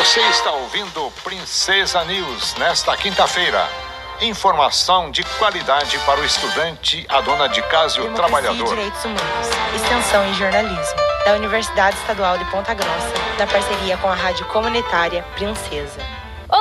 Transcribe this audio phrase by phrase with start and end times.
[0.00, 3.68] Você está ouvindo Princesa News nesta quinta-feira.
[4.22, 8.66] Informação de qualidade para o estudante, a dona de casa e o Democracia trabalhador.
[8.66, 14.08] e Direitos Humanos, Extensão e Jornalismo, da Universidade Estadual de Ponta Grossa, na parceria com
[14.08, 16.00] a Rádio Comunitária Princesa.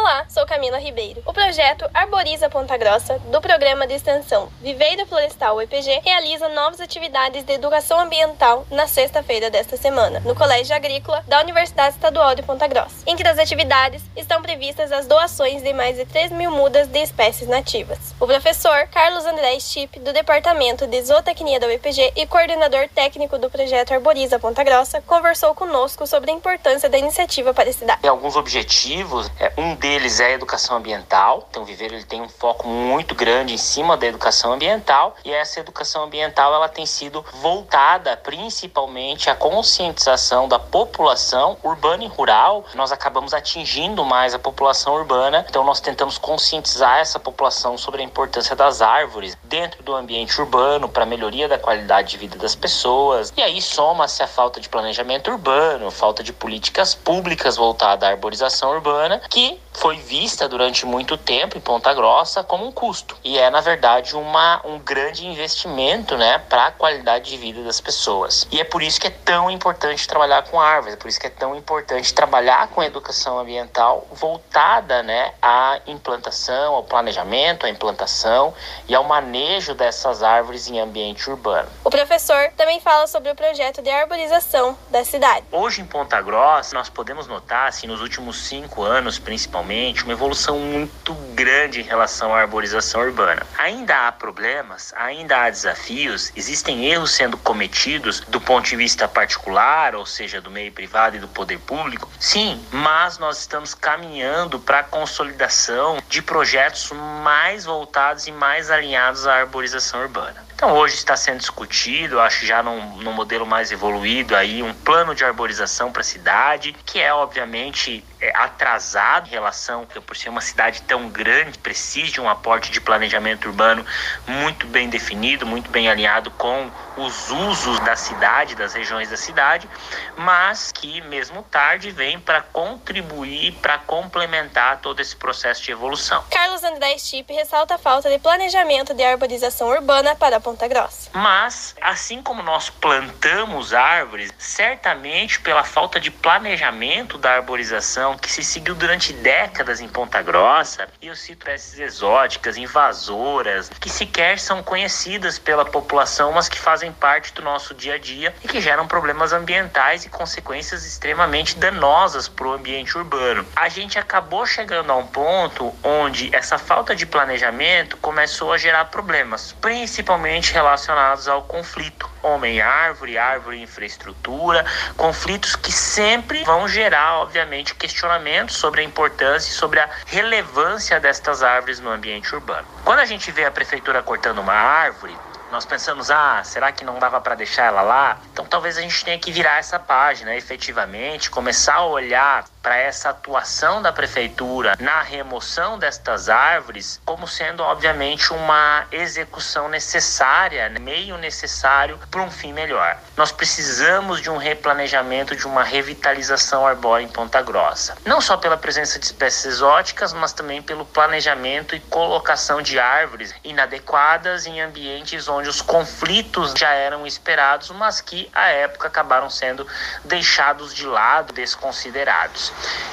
[0.10, 1.21] Olá, sou Camila Ribeiro.
[1.23, 7.44] O projeto Arboriza Ponta Grossa, do programa de extensão Viveiro Florestal EPG, realiza novas atividades
[7.46, 12.66] de educação ambiental na sexta-feira desta semana, no Colégio Agrícola da Universidade Estadual de Ponta
[12.66, 13.04] Grossa.
[13.05, 17.48] Entre as atividades estão previstas as doações de mais de 3 mil mudas de espécies
[17.48, 18.00] nativas.
[18.20, 23.48] O professor Carlos André Stipp, do Departamento de Zootecnia da UEPG e coordenador técnico do
[23.48, 28.02] projeto Arboriza Ponta Grossa, conversou conosco sobre a importância da iniciativa para a cidade.
[28.02, 29.30] Tem alguns objetivos.
[29.39, 31.45] É, um deles é a educação ambiental.
[31.49, 35.31] Então, o Viveiro ele tem um foco muito grande em cima da educação ambiental e
[35.31, 42.63] essa educação ambiental ela tem sido voltada principalmente à conscientização da população urbana e rural.
[42.73, 48.05] Nós acabamos atingindo mais a população urbana, então nós tentamos conscientizar essa população sobre a
[48.05, 53.33] importância das árvores dentro do ambiente urbano para melhoria da qualidade de vida das pessoas.
[53.36, 58.72] E aí soma-se a falta de planejamento urbano, falta de políticas públicas voltadas à arborização
[58.72, 63.18] urbana, que foi vista durante muito tempo em Ponta Grossa como um custo.
[63.23, 67.80] E é, na verdade, uma, um grande investimento né, para a qualidade de vida das
[67.80, 68.48] pessoas.
[68.52, 71.28] E é por isso que é tão importante trabalhar com árvores, é por isso que
[71.28, 78.54] é tão importante trabalhar com educação ambiental voltada né, à implantação, ao planejamento, à implantação
[78.88, 81.70] e ao manejo dessas árvores em ambiente urbano.
[81.84, 85.45] O professor também fala sobre o projeto de arborização da cidade.
[85.52, 90.59] Hoje em Ponta Grossa, nós podemos notar, assim, nos últimos cinco anos principalmente, uma evolução
[90.59, 93.45] muito grande em relação à arborização urbana.
[93.58, 99.95] Ainda há problemas, ainda há desafios, existem erros sendo cometidos do ponto de vista particular,
[99.95, 104.80] ou seja, do meio privado e do poder público, sim, mas nós estamos caminhando para
[104.80, 106.91] a consolidação de projetos
[107.23, 110.48] mais voltados e mais alinhados à arborização urbana.
[110.59, 115.15] Então hoje está sendo discutido, acho já num, num modelo mais evoluído aí, um plano
[115.15, 120.42] de arborização para a cidade, que é obviamente é, atrasado em relação, por ser uma
[120.42, 123.86] cidade tão grande, precisa de um aporte de planejamento urbano
[124.27, 126.69] muito bem definido, muito bem alinhado com
[127.02, 129.69] os usos da cidade, das regiões da cidade,
[130.15, 136.24] mas que mesmo tarde vem para contribuir, para complementar todo esse processo de evolução.
[136.31, 141.10] Carlos André Stipp ressalta a falta de planejamento de arborização urbana para Ponta Grossa.
[141.13, 148.44] Mas, assim como nós plantamos árvores, certamente pela falta de planejamento da arborização que se
[148.44, 154.62] seguiu durante décadas em Ponta Grossa, e eu cito espécies exóticas, invasoras, que sequer são
[154.62, 158.88] conhecidas pela população, mas que fazem parte do nosso dia a dia e que geram
[158.88, 163.45] problemas ambientais e consequências extremamente danosas para o ambiente urbano.
[163.56, 168.86] A gente acabou chegando a um ponto onde essa falta de planejamento começou a gerar
[168.86, 174.66] problemas, principalmente relacionados ao conflito homem-árvore, árvore-infraestrutura,
[174.98, 181.42] conflitos que sempre vão gerar, obviamente, questionamentos sobre a importância e sobre a relevância destas
[181.42, 182.68] árvores no ambiente urbano.
[182.83, 185.16] Quando a gente vê a prefeitura cortando uma árvore,
[185.51, 188.19] nós pensamos, ah, será que não dava para deixar ela lá?
[188.31, 193.09] Então talvez a gente tenha que virar essa página, efetivamente, começar a olhar para essa
[193.09, 201.18] atuação da prefeitura na remoção destas árvores como sendo, obviamente, uma execução necessária, né, meio
[201.18, 202.98] necessário para um fim melhor.
[203.15, 207.95] Nós precisamos de um replanejamento, de uma revitalização arbórea em Ponta Grossa.
[208.06, 213.33] Não só pela presença de espécies exóticas, mas também pelo planejamento e colocação de árvores
[213.44, 219.68] inadequadas em ambientes onde os conflitos já eram esperados, mas que à época acabaram sendo
[220.03, 222.49] deixados de lado, desconsiderados.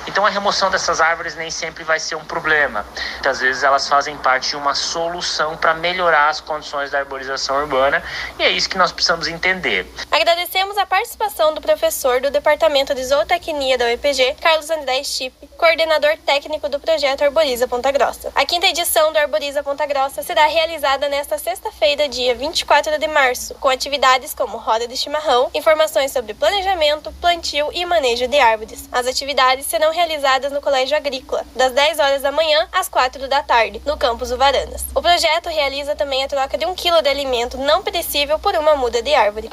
[0.06, 2.84] Então a remoção dessas árvores nem sempre vai ser um problema.
[3.12, 8.02] Muitas vezes elas fazem parte de uma solução para melhorar as condições da arborização urbana
[8.38, 9.86] e é isso que nós precisamos entender.
[10.10, 16.16] Agradecemos a participação do professor do Departamento de Zootecnia da UEPG, Carlos André Stipp, coordenador
[16.24, 18.30] técnico do projeto Arboriza Ponta Grossa.
[18.34, 23.54] A quinta edição do Arboriza Ponta Grossa será realizada nesta sexta-feira, dia 24 de março,
[23.54, 28.88] com atividades como roda de chimarrão, informações sobre planejamento, plantio e manejo de árvores.
[28.92, 33.42] As atividades serão realizadas no Colégio Agrícola, das 10 horas da manhã às 4 da
[33.42, 34.84] tarde, no campus Uvaranas.
[34.94, 38.74] O projeto realiza também a troca de um quilo de alimento não perecível por uma
[38.74, 39.48] muda de árvore.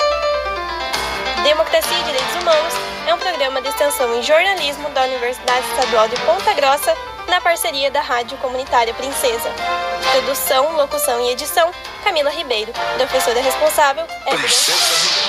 [1.44, 2.74] Democracia e Direitos Humanos
[3.08, 6.96] é um programa de extensão em jornalismo da Universidade Estadual de Ponta Grossa,
[7.28, 9.50] na parceria da Rádio Comunitária Princesa.
[10.12, 11.72] Produção, locução e edição,
[12.04, 12.72] Camila Ribeiro.
[12.98, 15.23] Professora responsável, é Princesa.